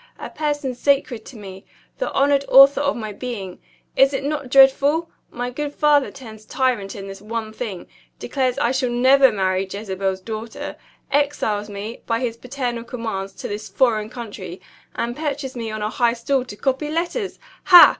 [0.17, 1.63] a person sacred to me
[1.99, 3.59] the honored author of my being.
[3.95, 5.11] Is it not dreadful?
[5.29, 7.85] My good father turns tyrant in this one thing;
[8.17, 10.75] declares I shall never marry 'Jezebel's Daughter;'
[11.11, 14.59] exiles me, by his paternal commands, to this foreign country;
[14.95, 17.37] and perches me on a high stool to copy letters.
[17.65, 17.89] Ha!